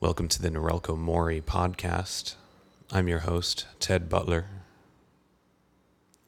Welcome 0.00 0.28
to 0.28 0.40
the 0.40 0.48
Norelco 0.48 0.96
Mori 0.96 1.40
podcast. 1.40 2.36
I'm 2.92 3.08
your 3.08 3.18
host, 3.18 3.66
Ted 3.80 4.08
Butler. 4.08 4.46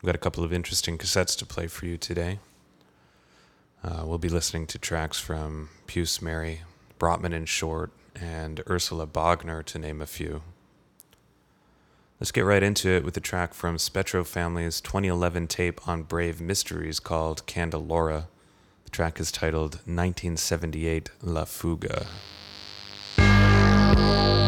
We've 0.03 0.09
got 0.09 0.17
a 0.17 0.19
couple 0.19 0.43
of 0.43 0.53
interesting 0.53 0.99
cassettes 0.99 1.39
to 1.39 1.47
play 1.47 1.69
for 1.69 1.87
you 1.87 1.97
today. 1.97 2.41
Uh, 3.85 4.03
we'll 4.05 4.19
be 4.19 4.29
listening 4.29 4.67
to 4.67 4.79
tracks 4.79 5.21
from 5.21 5.69
Puce 5.87 6.21
Mary, 6.21 6.63
Brotman 6.99 7.33
and 7.33 7.49
Short, 7.49 7.93
and 8.17 8.61
Ursula 8.69 9.07
Bogner, 9.07 9.65
to 9.67 9.79
name 9.79 10.03
a 10.03 10.07
few. 10.07 10.43
Let's 12.19 12.33
get 12.33 12.45
right 12.45 12.65
into 12.65 12.89
it 12.89 13.05
with 13.05 13.17
a 13.17 13.21
track 13.21 13.55
from 13.55 13.79
Spettro 13.79 14.25
Family's 14.25 14.81
2011 14.81 15.47
tape 15.47 15.87
on 15.87 16.03
Brave 16.03 16.41
Mysteries 16.41 16.99
called 16.99 17.47
Candelora. 17.47 18.27
The 18.83 18.91
track 18.91 19.21
is 19.21 19.31
titled 19.31 19.75
1978 19.87 21.11
La 21.23 21.45
Fuga. 21.45 22.09
I 24.01 24.40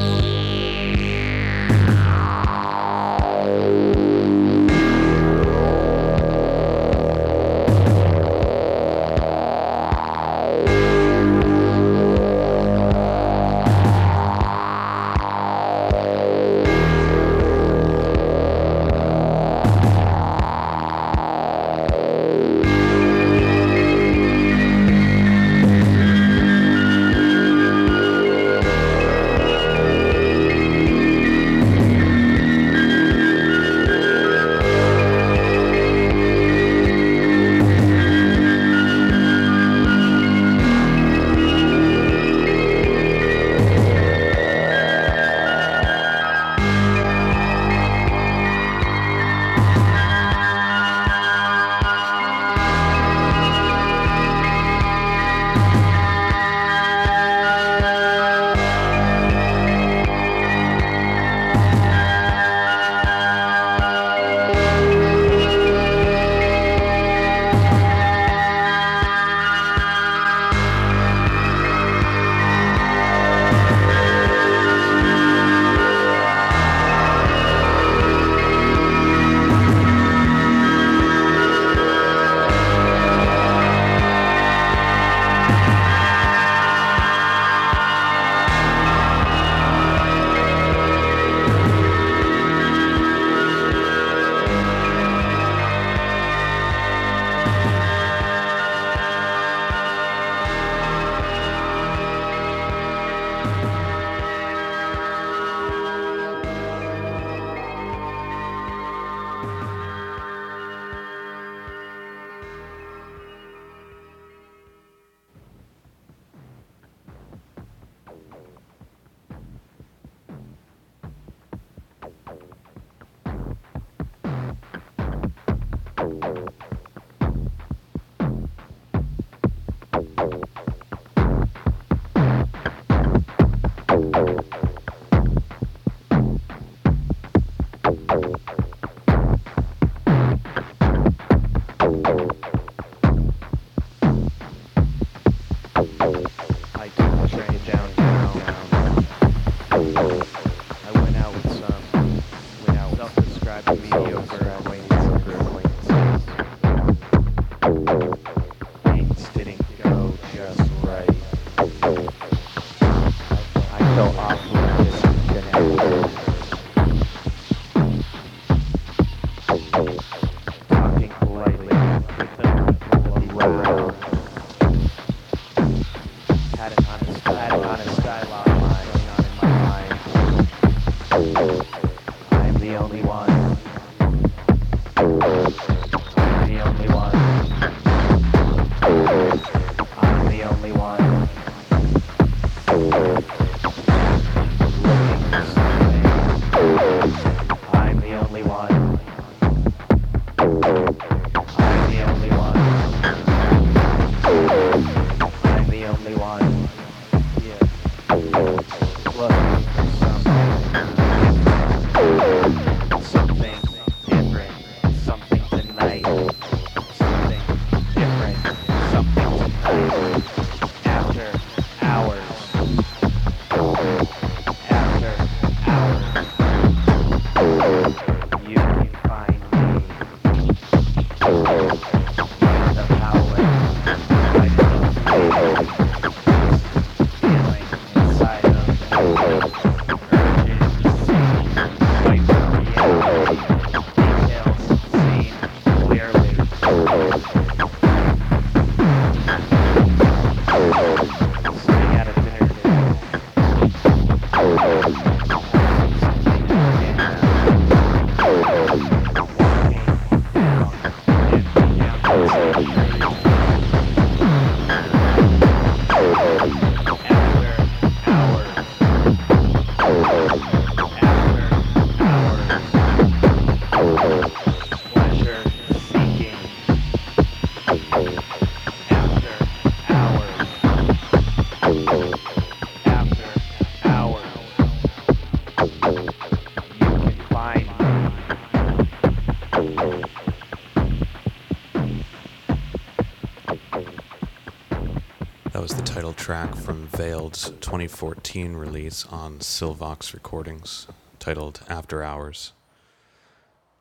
track 296.22 296.54
from 296.54 296.86
Veiled's 296.86 297.50
2014 297.60 298.54
release 298.54 299.04
on 299.06 299.40
Silvox 299.40 300.14
Recordings, 300.14 300.86
titled 301.18 301.62
After 301.68 302.04
Hours. 302.04 302.52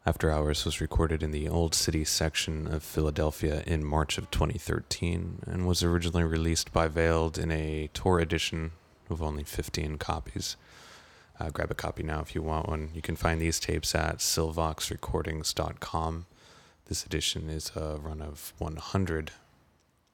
After 0.07 0.31
Hours 0.31 0.65
was 0.65 0.81
recorded 0.81 1.21
in 1.21 1.29
the 1.29 1.47
Old 1.47 1.75
City 1.75 2.03
section 2.03 2.65
of 2.65 2.81
Philadelphia 2.81 3.61
in 3.67 3.83
March 3.83 4.17
of 4.17 4.31
2013 4.31 5.43
and 5.45 5.67
was 5.67 5.83
originally 5.83 6.23
released 6.23 6.73
by 6.73 6.87
Veiled 6.87 7.37
in 7.37 7.51
a 7.51 7.91
tour 7.93 8.17
edition 8.17 8.71
of 9.11 9.21
only 9.21 9.43
15 9.43 9.99
copies. 9.99 10.55
Uh, 11.39 11.51
grab 11.51 11.69
a 11.69 11.75
copy 11.75 12.01
now 12.01 12.21
if 12.21 12.33
you 12.33 12.41
want 12.41 12.67
one. 12.67 12.89
You 12.95 13.03
can 13.03 13.15
find 13.15 13.39
these 13.39 13.59
tapes 13.59 13.93
at 13.93 14.17
silvoxrecordings.com. 14.17 16.25
This 16.87 17.05
edition 17.05 17.51
is 17.51 17.71
a 17.75 17.99
run 18.01 18.23
of 18.23 18.53
100, 18.57 19.29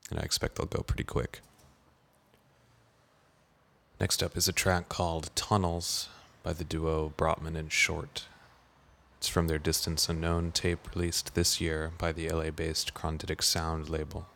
and 0.10 0.20
I 0.20 0.24
expect 0.24 0.56
they'll 0.56 0.66
go 0.66 0.84
pretty 0.84 1.06
quick. 1.06 1.40
Next 4.00 4.22
up 4.22 4.38
is 4.38 4.48
a 4.48 4.54
track 4.54 4.90
called 4.90 5.32
Tunnels 5.36 6.10
by 6.44 6.54
the 6.54 6.64
duo 6.64 7.14
Brotman 7.18 7.58
and 7.58 7.72
Short. 7.72 8.26
It's 9.18 9.28
from 9.28 9.48
their 9.48 9.58
Distance 9.58 10.08
Unknown 10.08 10.52
tape 10.52 10.94
released 10.94 11.34
this 11.34 11.60
year 11.60 11.92
by 11.98 12.12
the 12.12 12.30
LA 12.30 12.52
based 12.52 12.94
Chondritic 12.94 13.42
Sound 13.42 13.90
label. 13.90 14.28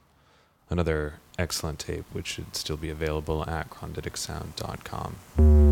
Another 0.71 1.19
excellent 1.37 1.77
tape 1.77 2.05
which 2.11 2.25
should 2.25 2.55
still 2.55 2.77
be 2.77 2.89
available 2.89 3.47
at 3.47 3.69
chondriticsound.com. 3.69 5.70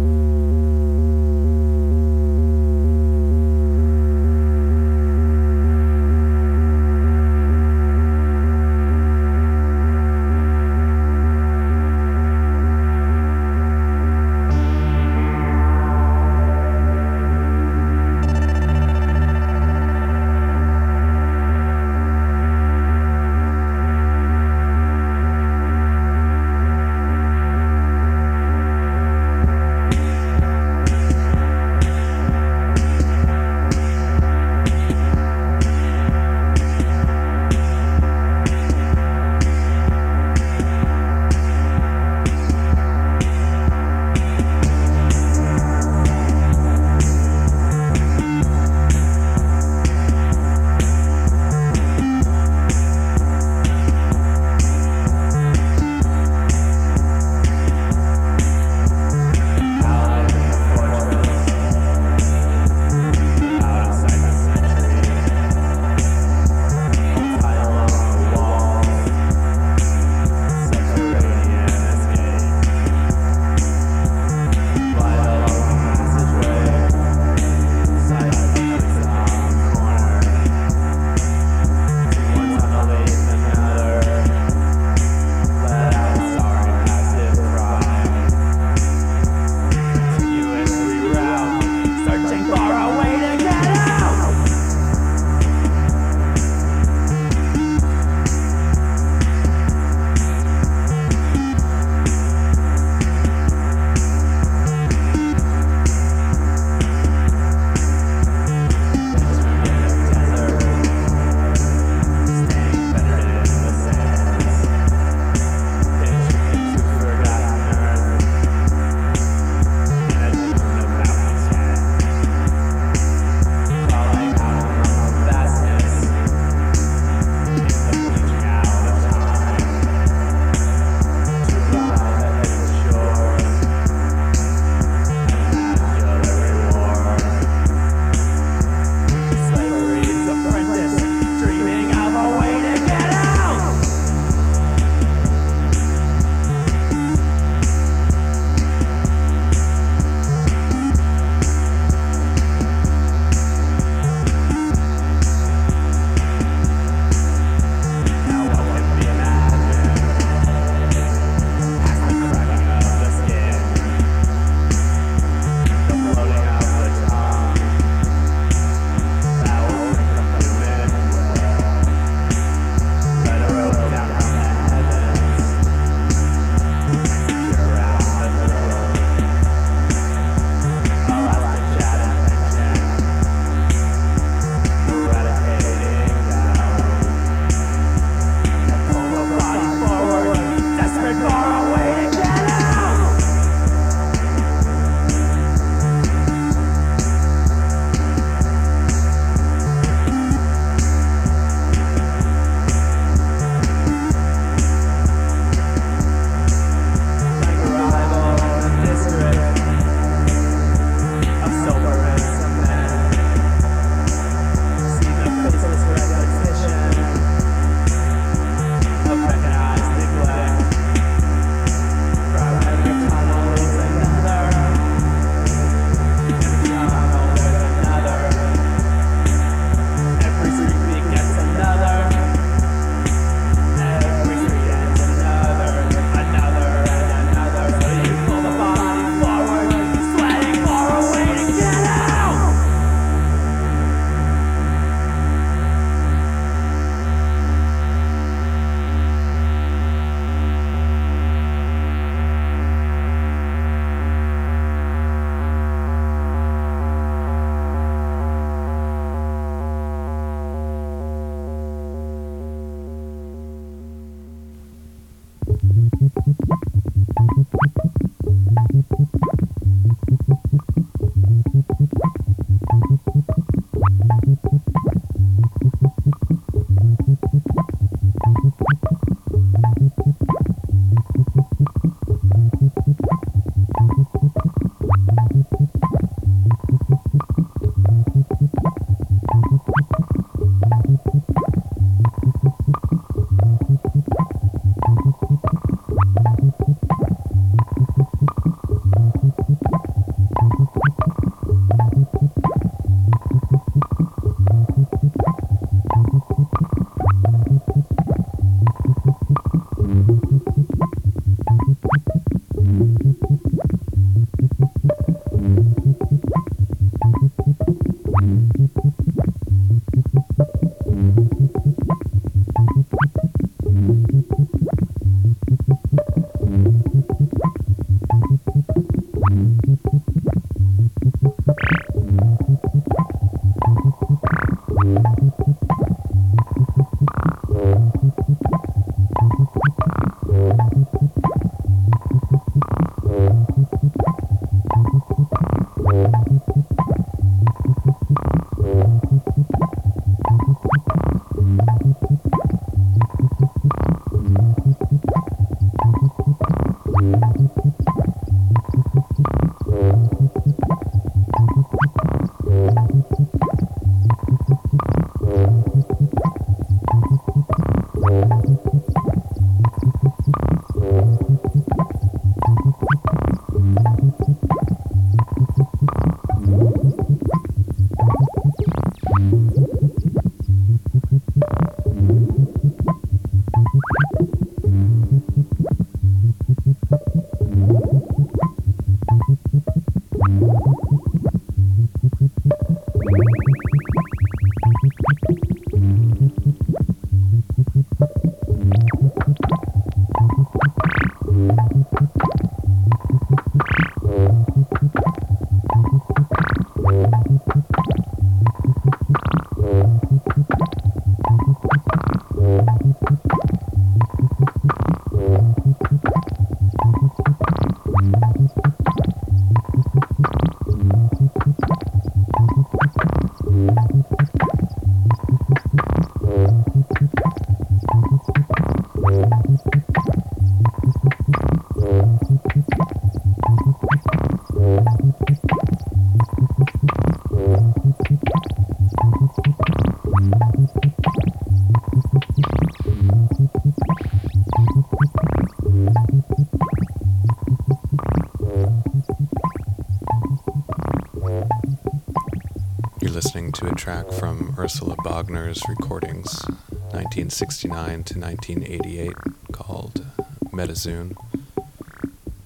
track 453.80 454.12
from 454.12 454.54
Ursula 454.60 454.96
Bogner's 454.98 455.64
recordings, 455.68 456.44
1969 456.92 458.04
to 458.04 458.20
1988, 458.20 459.14
called 459.52 460.06
Metazoon 460.52 461.16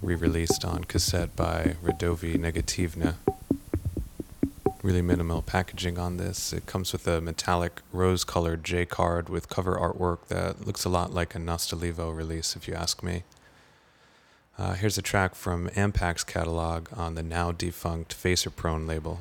re 0.03 0.15
released 0.15 0.65
on 0.65 0.83
cassette 0.83 1.33
by 1.36 1.77
Radovi 1.81 2.36
Negativna. 2.36 3.15
Really 4.83 5.01
minimal 5.01 5.41
packaging 5.41 5.98
on 5.98 6.17
this. 6.17 6.51
It 6.51 6.65
comes 6.65 6.91
with 6.91 7.07
a 7.07 7.22
metallic 7.22 7.79
rose 7.93 8.25
colored 8.25 8.65
J 8.65 8.86
card 8.86 9.29
with 9.29 9.48
cover 9.48 9.77
artwork 9.77 10.27
that 10.27 10.67
looks 10.67 10.83
a 10.83 10.89
lot 10.89 11.13
like 11.13 11.36
a 11.36 11.38
Nostilevo 11.39 12.13
release, 12.13 12.57
if 12.57 12.67
you 12.67 12.74
ask 12.74 13.01
me. 13.01 13.24
Uh, 14.57 14.74
here's 14.74 14.98
a 14.98 15.01
track 15.01 15.36
from 15.36 15.69
Ampac's 15.69 16.25
catalog 16.25 16.89
on 16.91 17.15
the 17.15 17.24
now 17.24 17.53
defunct 17.53 18.13
Facer 18.13 18.50
Prone 18.50 18.86
label. 18.86 19.19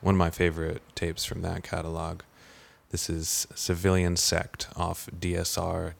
One 0.00 0.16
of 0.16 0.18
my 0.18 0.30
favorite 0.30 0.82
tapes 0.96 1.24
from 1.24 1.42
that 1.42 1.62
catalog. 1.62 2.22
This 2.90 3.08
is 3.08 3.46
Civilian 3.54 4.16
Sect 4.16 4.66
off 4.76 5.08
DSR.SLIT. 5.16 5.94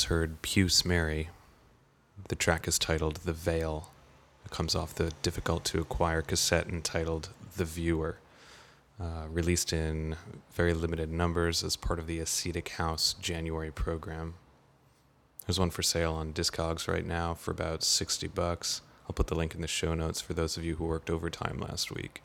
just 0.00 0.08
heard 0.08 0.40
Puce 0.40 0.82
Mary. 0.82 1.28
The 2.28 2.34
track 2.34 2.66
is 2.66 2.78
titled 2.78 3.16
The 3.16 3.34
Veil. 3.34 3.90
It 4.46 4.50
comes 4.50 4.74
off 4.74 4.94
the 4.94 5.12
difficult 5.20 5.62
to 5.66 5.80
acquire 5.82 6.22
cassette 6.22 6.68
entitled 6.68 7.28
The 7.58 7.66
Viewer, 7.66 8.16
uh, 8.98 9.26
released 9.28 9.74
in 9.74 10.16
very 10.54 10.72
limited 10.72 11.12
numbers 11.12 11.62
as 11.62 11.76
part 11.76 11.98
of 11.98 12.06
the 12.06 12.18
Ascetic 12.18 12.70
House 12.70 13.14
January 13.20 13.70
program. 13.70 14.36
There's 15.46 15.60
one 15.60 15.68
for 15.68 15.82
sale 15.82 16.14
on 16.14 16.32
Discogs 16.32 16.88
right 16.88 17.04
now 17.04 17.34
for 17.34 17.50
about 17.50 17.82
60 17.82 18.26
bucks. 18.28 18.80
I'll 19.04 19.12
put 19.12 19.26
the 19.26 19.34
link 19.34 19.54
in 19.54 19.60
the 19.60 19.68
show 19.68 19.92
notes 19.92 20.22
for 20.22 20.32
those 20.32 20.56
of 20.56 20.64
you 20.64 20.76
who 20.76 20.86
worked 20.86 21.10
overtime 21.10 21.58
last 21.60 21.92
week. 21.92 22.22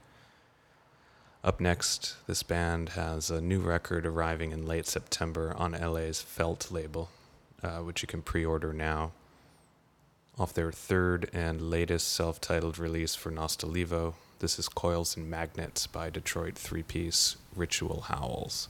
Up 1.44 1.60
next, 1.60 2.16
this 2.26 2.42
band 2.42 2.90
has 2.90 3.30
a 3.30 3.42
new 3.42 3.60
record 3.60 4.06
arriving 4.06 4.54
in 4.54 4.66
late 4.66 4.88
September 4.88 5.54
on 5.58 5.74
LA's 5.74 6.24
Felte 6.24 6.72
label, 6.72 7.10
uh, 7.66 7.80
which 7.80 8.02
you 8.02 8.08
can 8.08 8.22
pre 8.22 8.46
order 8.46 8.72
now. 8.72 9.12
Off 10.38 10.54
their 10.54 10.72
third 10.72 11.30
and 11.34 11.70
latest 11.70 12.12
self 12.12 12.40
titled 12.40 12.78
release 12.78 13.16
for 13.16 13.32
Nostilevo, 13.32 14.14
this 14.40 14.60
is 14.60 14.68
Coils 14.68 15.18
and 15.18 15.30
Magnets 15.30 15.88
by 15.88 16.10
Detroit 16.10 16.56
three 16.56 16.84
piece 16.84 17.38
Ritual 17.56 18.02
Howls. 18.02 18.68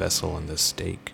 Vessel 0.00 0.34
and 0.34 0.48
the 0.48 0.56
Stake 0.56 1.12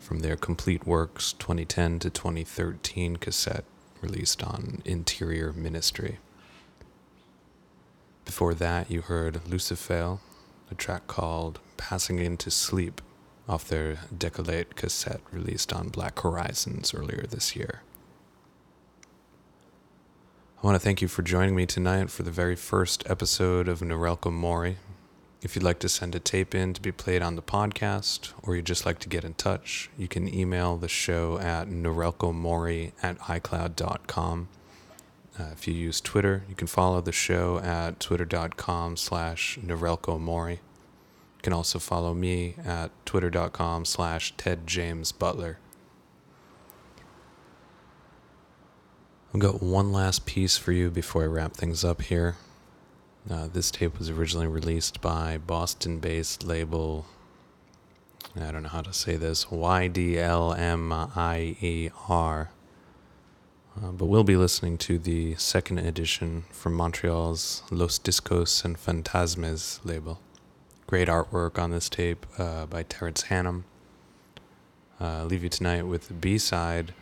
from 0.00 0.20
their 0.20 0.36
Complete 0.36 0.86
Works 0.86 1.34
2010 1.34 1.98
to 1.98 2.08
2013 2.08 3.16
cassette 3.16 3.66
released 4.00 4.42
on 4.42 4.80
Interior 4.86 5.52
Ministry. 5.52 6.16
Before 8.24 8.54
that, 8.54 8.90
you 8.90 9.02
heard 9.02 9.46
Lucifer, 9.46 10.16
a 10.70 10.74
track 10.74 11.06
called 11.08 11.60
Passing 11.76 12.20
Into 12.20 12.50
Sleep 12.50 13.02
off 13.46 13.68
their 13.68 13.98
Decolate 14.16 14.76
cassette 14.76 15.20
released 15.30 15.70
on 15.70 15.90
Black 15.90 16.18
Horizons 16.20 16.94
earlier 16.94 17.26
this 17.28 17.54
year. 17.54 17.82
I 20.62 20.66
want 20.66 20.74
to 20.76 20.82
thank 20.82 21.02
you 21.02 21.08
for 21.08 21.20
joining 21.20 21.54
me 21.54 21.66
tonight 21.66 22.08
for 22.08 22.22
the 22.22 22.30
very 22.30 22.56
first 22.56 23.04
episode 23.10 23.68
of 23.68 23.80
Norelco 23.80 24.32
Mori. 24.32 24.78
If 25.42 25.56
you'd 25.56 25.64
like 25.64 25.80
to 25.80 25.88
send 25.88 26.14
a 26.14 26.20
tape 26.20 26.54
in 26.54 26.72
to 26.72 26.80
be 26.80 26.92
played 26.92 27.20
on 27.20 27.34
the 27.34 27.42
podcast, 27.42 28.32
or 28.44 28.54
you'd 28.54 28.64
just 28.64 28.86
like 28.86 29.00
to 29.00 29.08
get 29.08 29.24
in 29.24 29.34
touch, 29.34 29.90
you 29.98 30.06
can 30.06 30.32
email 30.32 30.76
the 30.76 30.88
show 30.88 31.36
at 31.38 31.68
norelcomori 31.68 32.92
at 33.02 33.18
icloud.com. 33.18 34.48
Uh, 35.36 35.48
if 35.52 35.66
you 35.66 35.74
use 35.74 36.00
Twitter, 36.00 36.44
you 36.48 36.54
can 36.54 36.68
follow 36.68 37.00
the 37.00 37.10
show 37.10 37.58
at 37.58 37.98
twitter.com 37.98 38.96
slash 38.96 39.58
norelcomori. 39.60 40.52
You 40.52 41.42
can 41.42 41.52
also 41.52 41.80
follow 41.80 42.14
me 42.14 42.54
at 42.64 42.92
twitter.com 43.04 43.84
slash 43.84 44.36
tedjamesbutler. 44.36 45.56
I've 49.34 49.40
got 49.40 49.60
one 49.60 49.90
last 49.90 50.24
piece 50.24 50.56
for 50.56 50.70
you 50.70 50.88
before 50.88 51.24
I 51.24 51.26
wrap 51.26 51.54
things 51.54 51.84
up 51.84 52.02
here. 52.02 52.36
Uh, 53.30 53.46
this 53.52 53.70
tape 53.70 53.98
was 53.98 54.10
originally 54.10 54.48
released 54.48 55.00
by 55.00 55.38
Boston 55.38 55.98
based 56.00 56.44
label, 56.44 57.06
I 58.34 58.50
don't 58.50 58.64
know 58.64 58.68
how 58.68 58.82
to 58.82 58.92
say 58.92 59.16
this, 59.16 59.44
YDLMIER. 59.46 60.08
Uh, 63.74 63.90
but 63.90 64.04
we'll 64.06 64.24
be 64.24 64.36
listening 64.36 64.76
to 64.76 64.98
the 64.98 65.34
second 65.36 65.78
edition 65.78 66.44
from 66.50 66.74
Montreal's 66.74 67.62
Los 67.70 67.98
Discos 67.98 68.62
Enfantasmes 68.64 69.80
label. 69.84 70.20
Great 70.86 71.08
artwork 71.08 71.58
on 71.58 71.70
this 71.70 71.88
tape 71.88 72.26
uh, 72.38 72.66
by 72.66 72.82
Terence 72.82 73.24
Hannum. 73.24 73.62
Uh, 75.00 75.24
leave 75.24 75.42
you 75.42 75.48
tonight 75.48 75.82
with 75.82 76.08
the 76.08 76.14
B 76.14 76.36
side 76.38 76.92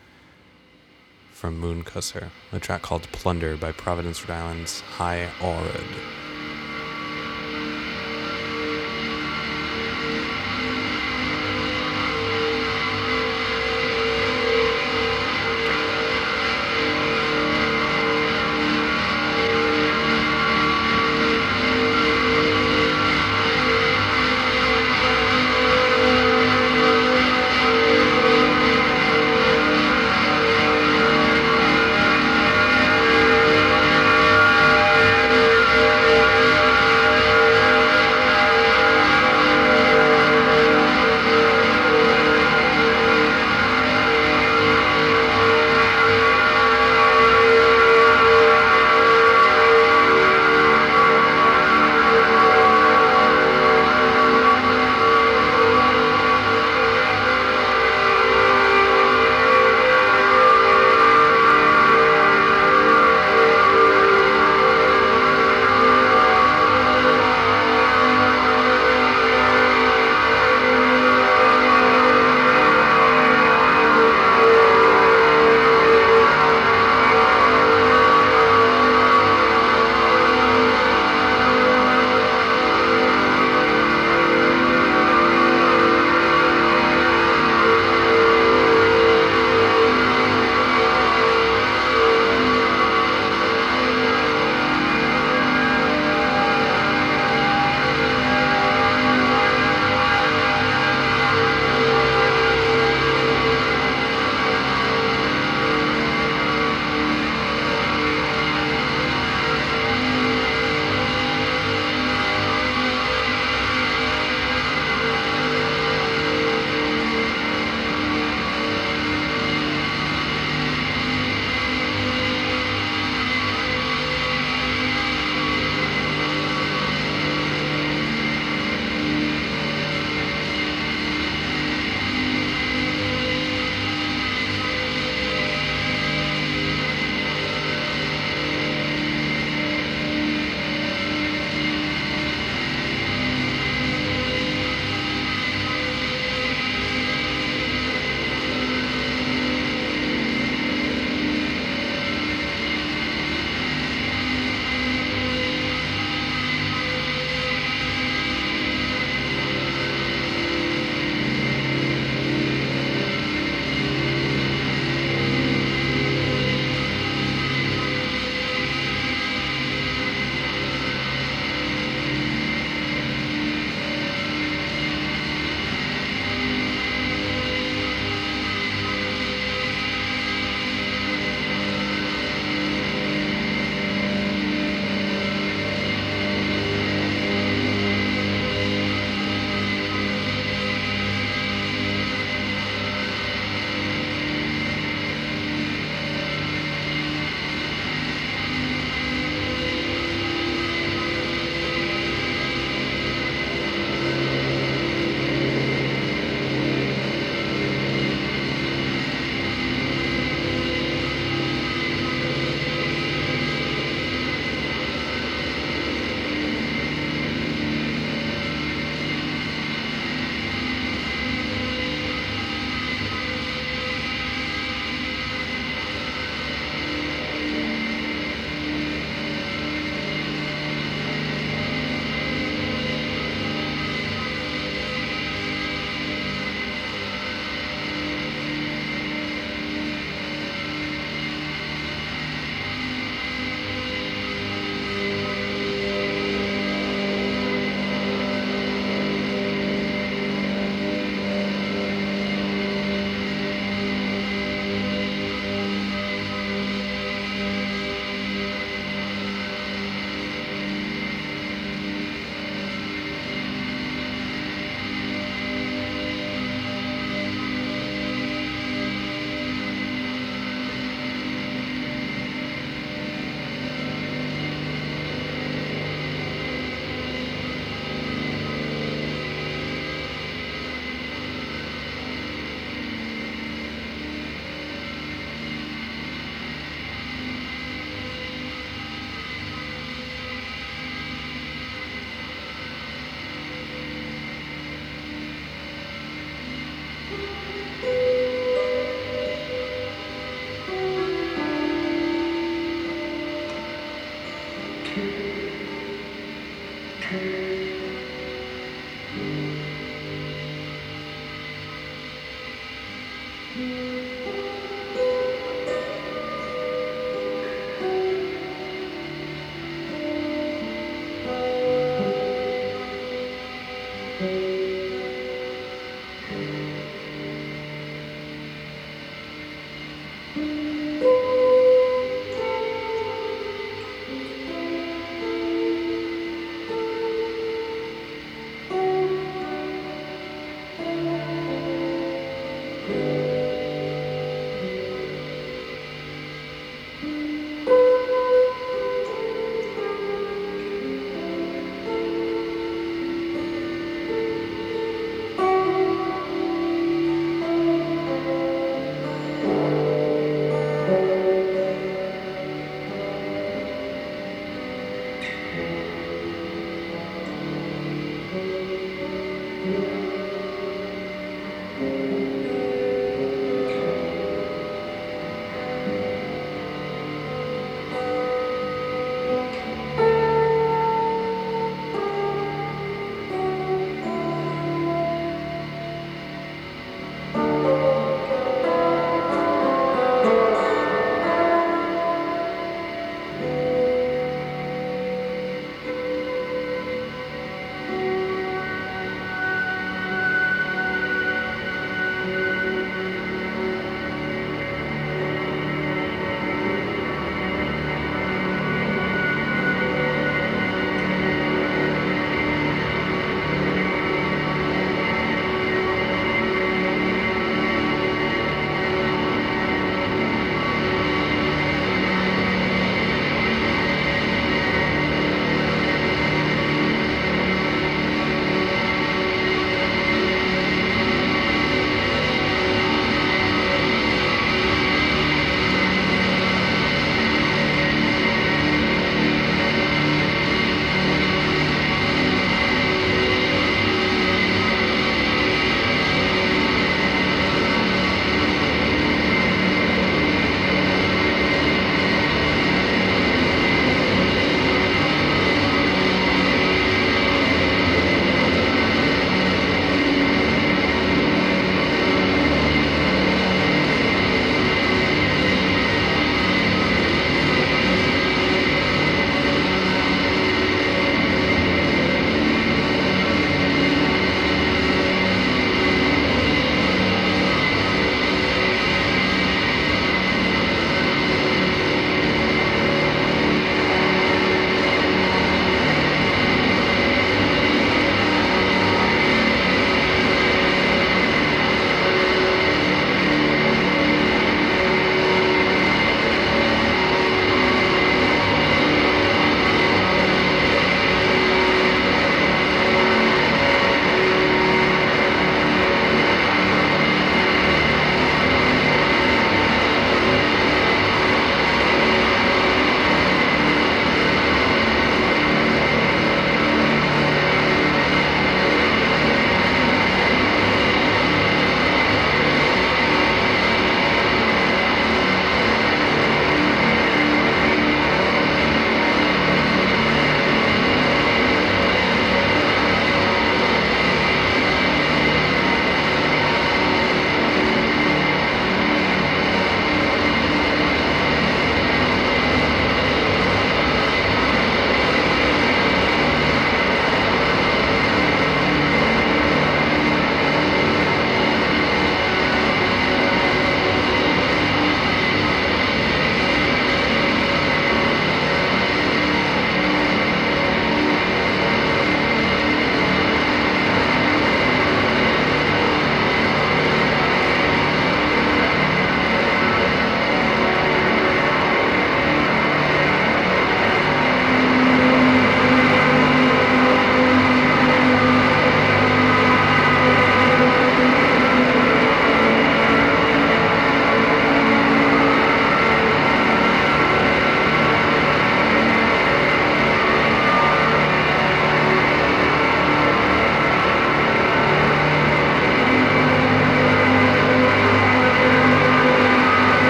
from 1.40 1.58
Mooncusser, 1.58 2.28
a 2.52 2.60
track 2.60 2.82
called 2.82 3.10
Plunder 3.12 3.56
by 3.56 3.72
Providence, 3.72 4.28
Rhode 4.28 4.34
Island's 4.34 4.82
High 4.82 5.26
Aurod. 5.40 6.29